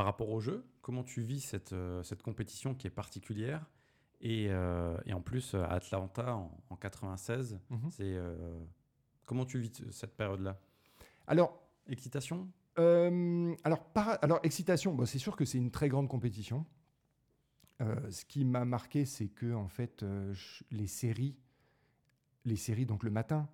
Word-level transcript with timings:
par 0.00 0.06
rapport 0.06 0.30
au 0.30 0.40
jeu, 0.40 0.64
comment 0.80 1.04
tu 1.04 1.20
vis 1.20 1.42
cette, 1.42 1.74
cette 2.04 2.22
compétition 2.22 2.74
qui 2.74 2.86
est 2.86 2.90
particulière 2.90 3.66
et, 4.22 4.46
et, 4.46 5.12
en 5.12 5.20
plus, 5.20 5.54
à 5.54 5.66
Atlanta 5.66 6.36
en, 6.36 6.50
en 6.70 6.76
96, 6.76 7.58
mhm. 7.68 7.90
c'est 7.90 8.16
comment 9.26 9.44
tu 9.44 9.58
vis 9.58 9.84
cette 9.90 10.16
période-là? 10.16 10.58
Alors, 11.26 11.62
excitation? 11.86 12.48
alors, 12.76 13.84
alors, 14.22 14.40
excitation, 14.42 14.94
bon, 14.94 15.04
c'est 15.04 15.18
sûr 15.18 15.36
que 15.36 15.44
c'est 15.44 15.58
une 15.58 15.70
très 15.70 15.90
grande 15.90 16.08
compétition. 16.08 16.64
Euh, 17.80 18.10
ce 18.10 18.24
qui 18.24 18.44
m'a 18.44 18.64
marqué, 18.64 19.04
c'est 19.04 19.28
que 19.28 19.54
en 19.54 19.68
fait, 19.68 20.02
euh, 20.02 20.34
les 20.70 20.86
séries, 20.86 21.36
les 22.46 22.56
séries 22.56 22.86
donc 22.86 23.04
le 23.04 23.10
matin, 23.10 23.48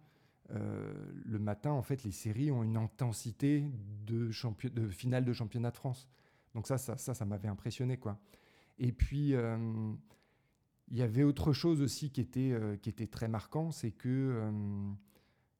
euh, 0.51 0.93
le 1.25 1.39
matin 1.39 1.71
en 1.71 1.83
fait, 1.83 2.03
les 2.03 2.11
séries 2.11 2.51
ont 2.51 2.63
une 2.63 2.77
intensité 2.77 3.65
de, 4.07 4.31
de 4.69 4.89
finale 4.89 5.25
de 5.25 5.33
championnat 5.33 5.71
de 5.71 5.77
France. 5.77 6.09
Donc 6.57 6.67
ça, 6.67 6.77
ça, 6.77 6.97
ça, 6.97 7.15
ça 7.15 7.25
m'avait 7.25 7.47
impressionné 7.47 7.99
quoi. 7.99 8.19
Et 8.79 8.91
puis 8.91 9.35
il 10.89 10.97
y 10.97 11.03
avait 11.03 11.23
autre 11.23 11.53
chose 11.53 11.81
aussi 11.81 12.11
qui 12.11 12.21
était 12.21 12.59
qui 12.83 12.89
était 12.89 13.07
très 13.07 13.29
marquant, 13.29 13.71
c'est 13.71 13.93
que 13.93 14.51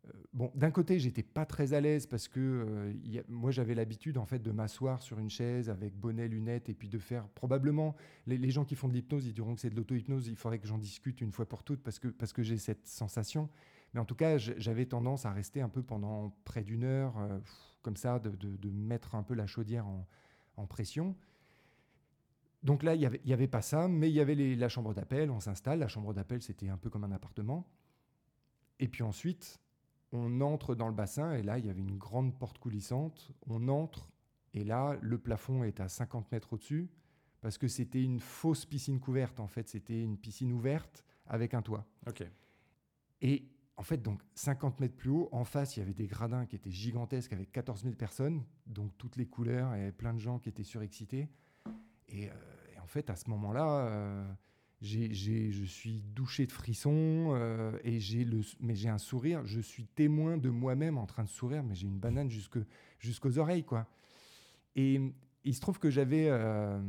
euh, 0.07 0.11
bon, 0.33 0.51
d'un 0.55 0.71
côté, 0.71 0.99
j'étais 0.99 1.23
pas 1.23 1.47
très 1.47 1.73
à 1.73 1.81
l'aise 1.81 2.07
parce 2.07 2.29
que 2.29 2.41
euh, 2.41 3.23
moi, 3.29 3.51
j'avais 3.51 3.75
l'habitude 3.75 4.19
en 4.19 4.27
fait 4.27 4.39
de 4.39 4.51
m'asseoir 4.51 5.03
sur 5.03 5.19
une 5.19 5.31
chaise 5.31 5.71
avec 5.71 5.95
bonnet, 5.95 6.29
lunettes 6.29 6.69
et 6.69 6.75
puis 6.75 6.89
de 6.89 6.99
faire 6.99 7.29
probablement. 7.29 7.97
Les, 8.27 8.51
gens 8.51 8.65
qui 8.65 8.75
font 8.75 8.89
de 8.89 8.95
l'hypnose, 8.95 9.27
ils 9.27 9.35
diront 9.35 9.55
que 9.55 9.61
c'est 9.61 9.71
de 9.71 9.77
l'auto-hypnose. 9.77 10.29
Il 10.29 10.37
faudrait 10.37 10.59
que 10.59 10.67
j'en 10.67 10.79
discute 10.79 11.21
une 11.21 11.33
fois 11.33 11.49
pour 11.49 11.63
toutes 11.63 11.83
parce 11.83 11.99
que 11.99 12.09
parce 12.09 12.33
que 12.33 12.43
j'ai 12.43 12.59
cette 12.59 12.87
sensation. 12.87 13.49
Mais 13.95 14.01
en 14.01 14.05
tout 14.05 14.17
cas, 14.17 14.37
j'avais 14.37 14.87
tendance 14.87 15.25
à 15.25 15.33
rester 15.33 15.61
un 15.61 15.69
peu 15.69 15.83
pendant 15.83 16.37
près 16.45 16.63
d'une 16.63 16.85
heure, 16.85 17.17
euh, 17.19 17.39
comme 17.83 17.97
ça, 17.97 18.19
de, 18.19 18.71
mettre 18.71 19.15
un 19.15 19.23
peu 19.23 19.35
la 19.35 19.47
chaudière 19.47 19.87
en, 19.87 20.07
pression. 20.65 21.15
Donc 22.63 22.83
là, 22.83 22.95
il 22.95 23.21
n'y 23.27 23.33
avait 23.33 23.47
pas 23.49 23.61
ça, 23.61 23.87
mais 23.89 24.09
il 24.09 24.15
y 24.15 24.21
avait 24.21 24.35
la 24.35 24.69
chambre 24.71 24.95
d'appel, 24.95 25.31
on 25.31 25.41
s'installe. 25.41 25.81
La 25.81 25.89
chambre 25.89 26.15
d'appel, 26.15 26.41
c'était 26.41 26.71
un 26.71 26.79
peu 26.79 26.89
comme 26.89 27.05
un 27.05 27.13
appartement. 27.13 27.69
Et 28.81 28.89
puis 28.89 29.03
ensuite, 29.03 29.61
on 30.13 30.41
entre 30.41 30.75
dans 30.75 30.89
le 30.89 30.95
bassin 30.95 31.35
et 31.35 31.43
là, 31.43 31.59
il 31.59 31.67
y 31.67 31.71
avait 31.71 31.83
une 31.83 31.99
grande 31.99 32.39
porte 32.39 32.59
coulissante. 32.59 33.31
On 33.47 33.69
entre 33.69 34.09
et 34.57 34.65
là, 34.65 34.97
le 35.03 35.19
plafond 35.19 35.65
est 35.65 35.81
à 35.81 35.89
50 35.89 36.33
mètres 36.33 36.55
au-dessus 36.55 36.89
parce 37.43 37.59
que 37.59 37.69
c'était 37.69 38.03
une 38.03 38.21
fausse 38.21 38.65
piscine 38.65 38.99
couverte. 38.99 39.39
En 39.39 39.49
fait, 39.49 39.69
c'était 39.69 40.03
une 40.03 40.17
piscine 40.17 40.51
ouverte 40.51 41.05
avec 41.27 41.53
un 41.53 41.61
toit. 41.61 41.85
Ok. 42.07 42.25
Et 43.21 43.45
en 43.79 43.83
fait, 43.83 44.03
donc 44.03 44.21
50 44.35 44.81
mètres 44.81 44.97
plus 44.97 45.11
haut, 45.11 45.29
en 45.33 45.45
face, 45.45 45.77
il 45.77 45.81
y 45.81 45.83
avait 45.83 45.95
des 45.95 46.07
gradins 46.07 46.47
qui 46.47 46.57
étaient 46.57 46.71
gigantesques 46.71 47.33
avec 47.33 47.53
14 47.53 47.83
000 47.83 47.95
personnes, 47.95 48.43
donc 48.67 48.91
toutes 48.97 49.17
les 49.17 49.27
couleurs 49.27 49.75
et 49.75 49.93
plein 49.93 50.15
de 50.15 50.19
gens 50.19 50.39
qui 50.39 50.49
étaient 50.49 50.65
surexcités. 50.65 51.29
Et, 52.09 52.29
euh, 52.29 52.33
en 52.83 52.87
fait, 52.87 53.11
à 53.11 53.17
ce 53.17 53.29
moment-là, 53.31 53.87
euh, 53.89 54.33
je 54.81 55.65
suis 55.65 56.03
douché 56.15 56.47
de 56.47 56.53
frissons 56.53 57.35
euh, 57.35 57.77
et 57.83 57.99
j'ai 57.99 58.25
le, 58.25 58.41
mais 58.61 58.75
j'ai 58.75 58.89
un 58.89 58.99
sourire. 58.99 59.45
Je 59.45 59.61
suis 59.61 59.85
témoin 59.85 60.39
de 60.39 60.49
moi-même 60.49 60.97
en 60.97 61.07
train 61.07 61.25
de 61.25 61.29
sourire, 61.29 61.63
mais 61.63 61.75
j'ai 61.75 61.87
une 61.87 61.99
banane 61.99 62.31
jusque, 62.31 62.59
jusqu'aux 62.99 63.39
oreilles, 63.39 63.65
quoi. 63.65 63.87
Et 64.75 65.01
il 65.45 65.55
se 65.55 65.61
trouve 65.61 65.79
que 65.79 65.91
j'avais 65.91 66.31
un, 66.31 66.83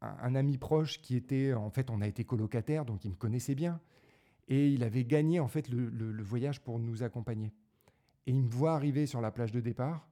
un, 0.00 0.34
ami 0.34 0.58
proche 0.58 1.00
qui 1.00 1.16
était, 1.16 1.52
en 1.54 1.70
fait, 1.70 1.90
on 1.90 2.00
a 2.00 2.06
été 2.06 2.24
colocataire, 2.24 2.84
donc 2.84 3.04
il 3.04 3.10
me 3.10 3.16
connaissait 3.16 3.54
bien, 3.54 3.80
et 4.48 4.68
il 4.68 4.82
avait 4.82 5.04
gagné 5.04 5.40
en 5.40 5.48
fait 5.48 5.68
le, 5.68 6.22
voyage 6.22 6.60
pour 6.60 6.78
nous 6.78 7.02
accompagner. 7.02 7.52
Et 8.26 8.30
il 8.30 8.42
me 8.42 8.48
voit 8.48 8.74
arriver 8.74 9.06
sur 9.06 9.20
la 9.20 9.30
plage 9.30 9.52
de 9.52 9.60
départ, 9.60 10.08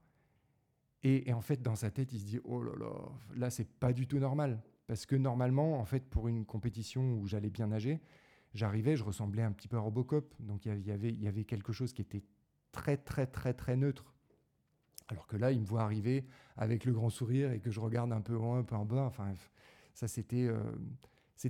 et, 1.05 1.33
en 1.33 1.41
fait, 1.41 1.61
dans 1.61 1.75
sa 1.75 1.91
tête, 1.91 2.13
il 2.13 2.19
se 2.19 2.25
dit, 2.25 2.39
oh 2.45 2.63
là 2.63 2.71
là, 2.79 2.93
là, 3.35 3.49
c'est 3.49 3.67
pas 3.67 3.91
du 3.91 4.07
tout 4.07 4.19
normal 4.19 4.61
parce 4.87 5.05
que 5.05 5.15
normalement, 5.15 5.79
en 5.79 5.85
fait, 5.85 6.09
pour 6.09 6.27
une 6.27 6.45
compétition 6.45 7.13
où 7.15 7.27
j'allais 7.27 7.49
bien 7.49 7.67
nager, 7.67 8.01
j'arrivais, 8.53 8.95
je 8.95 9.03
ressemblais 9.03 9.41
un 9.41 9.51
petit 9.51 9.67
peu 9.67 9.77
à 9.77 9.79
Robocop. 9.79 10.33
Donc 10.39 10.65
il 10.65 10.85
y 10.85 11.27
avait, 11.27 11.43
quelque 11.45 11.73
chose 11.73 11.93
qui 11.93 12.01
était 12.01 12.23
très, 12.71 12.97
très, 12.97 13.25
très, 13.25 13.53
très 13.53 13.75
neutre. 13.75 14.13
Alors 15.09 15.27
que 15.27 15.37
là, 15.37 15.51
il 15.51 15.61
me 15.61 15.65
voit 15.65 15.81
arriver 15.81 16.25
avec 16.57 16.85
le 16.85 16.93
grand 16.93 17.09
sourire 17.09 17.51
et 17.51 17.59
que 17.59 17.71
je 17.71 17.79
regarde 17.79 18.11
un 18.11 18.21
peu 18.21 18.37
en 18.37 18.53
haut, 18.53 18.55
un 18.55 18.63
peu 18.63 18.75
en 18.75 18.85
bas. 18.85 19.05
Enfin, 19.05 19.33
ça, 19.93 20.07
c'était 20.07 20.47
euh, 20.47 20.71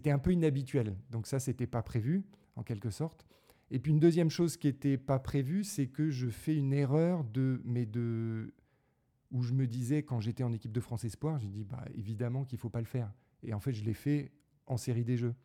un 0.05 0.19
peu 0.19 0.31
inhabituel. 0.31 0.95
Donc 1.09 1.27
ça, 1.27 1.39
c'était 1.39 1.67
pas 1.67 1.83
prévu, 1.83 2.23
en 2.55 2.63
quelque 2.63 2.89
sorte. 2.89 3.25
Et 3.71 3.79
puis 3.79 3.91
une 3.91 3.99
deuxième 3.99 4.29
chose 4.29 4.57
qui 4.57 4.67
n'était 4.67 4.97
pas 4.97 5.19
prévue, 5.19 5.63
c'est 5.63 5.87
que 5.87 6.09
je 6.09 6.27
fais 6.27 6.55
une 6.55 6.73
erreur 6.73 7.23
de, 7.23 7.61
mais 7.65 7.85
de, 7.85 8.53
où 9.31 9.41
je 9.41 9.53
me 9.53 9.65
disais 9.65 10.03
quand 10.03 10.19
j'étais 10.19 10.43
en 10.43 10.53
équipe 10.53 10.71
de 10.71 10.79
France 10.79 11.03
Espoir, 11.03 11.39
j'ai 11.39 11.47
dit 11.47 11.63
bah 11.63 11.83
évidemment 11.95 12.45
qu'il 12.45 12.59
faut 12.59 12.69
pas 12.69 12.81
le 12.81 12.85
faire. 12.85 13.11
Et 13.41 13.53
en 13.53 13.59
fait, 13.59 13.73
je 13.73 13.83
l'ai 13.83 13.93
fait 13.93 14.31
en 14.67 14.77
série 14.77 15.03
des 15.03 15.17
jeux. 15.17 15.35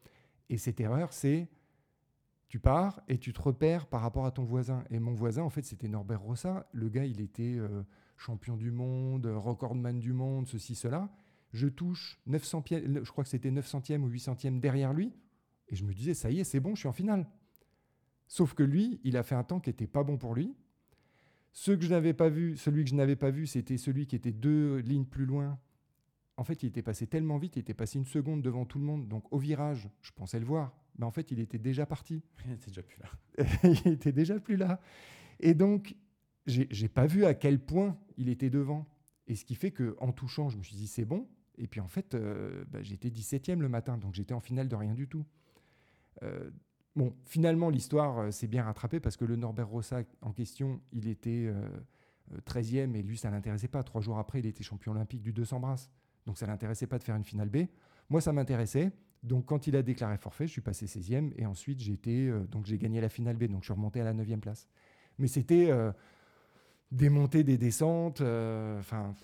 Et 0.51 0.59
cette 0.59 0.81
erreur, 0.81 1.13
c'est 1.13 1.49
tu 2.49 2.59
pars 2.59 3.03
et 3.09 3.19
tu 3.19 3.33
te 3.33 3.41
repères 3.41 3.87
par 3.87 4.01
rapport 4.01 4.25
à 4.25 4.31
ton 4.31 4.45
voisin. 4.45 4.85
Et 4.91 4.99
mon 4.99 5.13
voisin, 5.15 5.43
en 5.43 5.51
fait, 5.51 5.63
c'était 5.63 5.89
Norbert 5.89 6.21
Rossa. 6.21 6.67
Le 6.73 6.89
gars, 6.89 7.05
il 7.05 7.21
était 7.21 7.57
euh, 7.59 7.83
champion 8.17 8.57
du 8.57 8.71
monde, 8.71 9.27
recordman 9.27 9.99
du 9.99 10.13
monde, 10.13 10.47
ceci, 10.47 10.75
cela. 10.75 11.11
Je 11.53 11.67
touche 11.67 12.19
900 12.27 12.63
pieds, 12.63 12.85
je 13.03 13.11
crois 13.11 13.25
que 13.25 13.31
c'était 13.31 13.51
900e 13.51 14.01
ou 14.01 14.11
800e 14.11 14.61
derrière 14.61 14.93
lui. 14.93 15.13
Et 15.69 15.77
je 15.77 15.85
me 15.85 15.93
disais, 15.93 16.15
ça 16.15 16.31
y 16.31 16.41
est, 16.41 16.45
c'est 16.45 16.61
bon, 16.61 16.75
je 16.75 16.81
suis 16.81 16.89
en 16.89 16.93
finale. 16.93 17.27
Sauf 18.27 18.55
que 18.55 18.63
lui, 18.63 19.01
il 19.05 19.17
a 19.17 19.23
fait 19.23 19.35
un 19.35 19.45
temps 19.45 19.61
qui 19.61 19.71
n'était 19.71 19.87
pas 19.87 20.05
bon 20.05 20.19
pour 20.19 20.35
lui. 20.35 20.55
Ce 21.53 21.73
que 21.73 21.83
je 21.83 21.91
n'avais 21.91 22.13
pas 22.13 22.29
vu, 22.29 22.57
celui 22.57 22.85
que 22.85 22.91
je 22.91 22.95
n'avais 22.95 23.17
pas 23.17 23.31
vu, 23.31 23.47
c'était 23.47 23.79
celui 23.79 24.07
qui 24.07 24.17
était 24.17 24.33
deux 24.33 24.79
lignes 24.79 25.07
plus 25.07 25.27
loin, 25.27 25.59
en 26.39 26.45
fait, 26.45 26.63
il 26.63 26.67
était 26.67 26.83
passé 26.83 27.09
tellement 27.09 27.37
vite, 27.37 27.57
il 27.57 27.59
était 27.59 27.75
passé 27.75 27.99
une 27.99 28.05
seconde 28.05 28.43
devant 28.43 28.65
tout 28.65 28.79
le 28.79 28.85
monde. 28.85 29.09
Donc 29.09 29.25
au 29.33 29.39
virage, 29.39 29.89
je 30.01 30.13
pensais 30.13 30.39
le 30.39 30.47
voir, 30.47 30.73
mais 30.97 31.05
en 31.05 31.11
fait, 31.11 31.33
il 31.33 31.41
était 31.41 31.59
déjà 31.59 31.85
parti. 31.85 32.23
Il 32.47 32.53
était 32.53 32.71
déjà 32.71 32.83
plus 32.83 33.01
là. 33.01 33.11
il 33.85 33.93
était 33.93 34.13
déjà 34.13 34.39
plus 34.39 34.57
là. 34.57 34.81
Et 35.41 35.55
donc, 35.55 35.97
j'ai 36.47 36.89
pas 36.89 37.07
vu 37.07 37.25
à 37.25 37.35
quel 37.35 37.59
point 37.59 37.99
il 38.17 38.29
était 38.29 38.51
devant. 38.51 38.87
Et 39.27 39.35
ce 39.35 39.45
qui 39.45 39.57
fait 39.57 39.73
que 39.73 39.97
en 39.99 40.13
touchant, 40.13 40.49
je 40.49 40.57
me 40.57 40.63
suis 40.63 40.77
dit 40.77 40.87
c'est 40.87 41.05
bon. 41.05 41.29
Et 41.59 41.67
puis 41.67 41.81
en 41.81 41.89
fait, 41.89 42.15
euh, 42.15 42.65
bah, 42.69 42.83
j'étais 42.83 43.11
17e 43.11 43.59
le 43.59 43.69
matin, 43.69 43.99
donc 43.99 44.15
j'étais 44.15 44.33
en 44.33 44.41
finale 44.41 44.69
de 44.69 44.77
rien 44.77 44.95
du 44.95 45.09
tout. 45.09 45.27
Euh, 46.23 46.51
bon, 46.97 47.15
finalement, 47.25 47.71
l'histoire 47.71 48.19
euh, 48.19 48.31
s'est 48.31 48.49
bien 48.49 48.65
rattrapée 48.65 49.01
parce 49.01 49.17
que 49.17 49.25
le 49.25 49.37
Norbert 49.37 49.69
Rossa 49.69 50.03
en 50.23 50.33
question, 50.33 50.81
il 50.93 51.09
était 51.09 51.53
13e 52.47 52.95
et 52.95 53.03
lui, 53.03 53.17
ça 53.17 53.31
l'intéressait 53.31 53.69
pas. 53.69 53.83
Trois 53.83 54.01
jours 54.01 54.19
après, 54.19 54.41
il 54.41 54.47
était 54.47 54.65
champion 54.65 54.93
olympique 54.93 55.23
du 55.23 55.33
200 55.33 55.61
brasses. 55.61 55.91
Donc 56.27 56.39
ça 56.39 56.47
ne 56.47 56.51
l'intéressait 56.51 56.87
pas 56.87 56.99
de 56.99 57.05
faire 57.05 57.17
une 57.17 57.25
finale 57.25 57.49
B. 57.49 57.67
Moi, 58.11 58.21
ça 58.21 58.33
m'intéressait. 58.33 58.93
Donc 59.23 59.47
quand 59.47 59.67
il 59.67 59.77
a 59.77 59.83
déclaré 59.83 60.17
forfait, 60.17 60.47
je 60.47 60.53
suis 60.53 60.61
passé 60.61 60.87
16e 60.87 61.33
et 61.37 61.47
ensuite 61.47 61.81
j'ai 61.81 61.99
euh, 62.07 62.47
donc 62.47 62.67
j'ai 62.67 62.79
gagné 62.79 63.01
la 63.01 63.09
finale 63.09 63.37
B. 63.37 63.45
Donc 63.45 63.63
je 63.63 63.67
suis 63.67 63.75
remonté 63.75 64.01
à 64.01 64.05
la 64.05 64.15
9e 64.15 64.41
place. 64.41 64.69
Mais 65.19 65.27
c'était 65.27 65.71
euh, 65.71 65.93
des 66.91 67.09
montées, 67.09 67.45
des 67.45 67.59
descentes. 67.59 68.21
Euh, 68.21 68.79
enfin, 68.79 69.15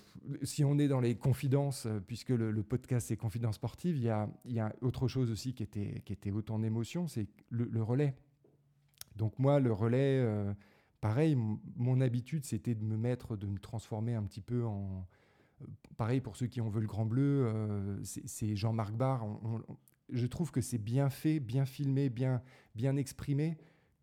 si 0.43 0.63
on 0.63 0.77
est 0.77 0.87
dans 0.87 0.99
les 0.99 1.15
confidences, 1.15 1.87
puisque 2.07 2.29
le, 2.29 2.63
podcast 2.63 3.07
c'est 3.07 3.17
confidences 3.17 3.55
sportives, 3.55 3.97
il 3.97 4.03
y 4.03 4.09
a, 4.09 4.29
y 4.45 4.59
a, 4.59 4.73
autre 4.81 5.07
chose 5.07 5.31
aussi 5.31 5.53
qui 5.53 5.63
était, 5.63 6.01
qui 6.05 6.13
était 6.13 6.31
c'est 7.07 7.27
le, 7.49 7.83
relais. 7.83 8.15
Donc 9.15 9.39
moi, 9.39 9.59
le 9.59 9.71
relais, 9.71 10.25
pareil, 10.99 11.37
mon 11.75 12.01
habitude 12.01 12.45
c'était 12.45 12.75
de 12.75 12.83
me 12.83 12.97
mettre, 12.97 13.37
de 13.37 13.47
me 13.47 13.59
transformer 13.59 14.15
un 14.15 14.23
petit 14.23 14.41
peu 14.41 14.65
en 14.65 15.05
pareil 15.97 16.21
pour 16.21 16.35
ceux 16.35 16.47
qui 16.47 16.61
ont 16.61 16.69
vu 16.69 16.81
le 16.81 16.87
Grand 16.87 17.05
Bleu, 17.05 17.45
euh, 17.45 17.97
c'est 18.03 18.55
Jean-Marc 18.55 18.93
Barr. 18.93 19.25
je 20.09 20.27
trouve 20.27 20.51
que 20.51 20.61
c'est 20.61 20.77
bien 20.77 21.09
fait, 21.09 21.39
bien 21.39 21.65
filmé, 21.65 22.09
bien 22.09 22.95
exprimé. 22.95 23.57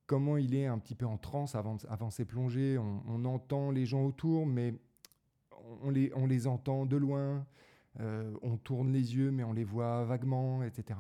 Comment 0.07 0.37
il 0.37 0.55
est 0.55 0.67
un 0.67 0.79
petit 0.79 0.95
peu 0.95 1.07
en 1.07 1.17
transe 1.17 1.55
avant, 1.55 1.77
avant 1.89 2.11
ses 2.11 2.25
plongées. 2.25 2.79
On, 2.79 3.25
entend 3.25 3.71
les 3.71 3.87
gens 3.87 4.05
autour, 4.05 4.47
mais 4.47 4.75
on 5.83 5.91
les, 5.91 6.47
entend 6.47 6.87
de 6.87 6.97
loin. 6.97 7.47
Euh, 8.01 8.33
on 8.43 8.57
tourne 8.57 8.93
les 8.93 9.15
yeux, 9.15 9.31
mais 9.31 9.45
on 9.45 9.53
les 9.53 9.65
voit 9.65 10.05
vaguement, 10.05 10.63
etc. 10.63 10.99